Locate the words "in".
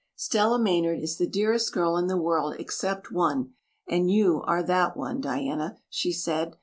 1.95-2.07